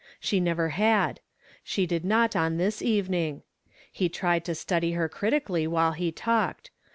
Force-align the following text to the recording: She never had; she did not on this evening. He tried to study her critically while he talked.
She 0.19 0.39
never 0.39 0.69
had; 0.69 1.19
she 1.63 1.85
did 1.85 2.03
not 2.03 2.35
on 2.35 2.57
this 2.57 2.81
evening. 2.81 3.43
He 3.91 4.09
tried 4.09 4.43
to 4.45 4.55
study 4.55 4.93
her 4.93 5.07
critically 5.07 5.67
while 5.67 5.91
he 5.91 6.11
talked. 6.11 6.71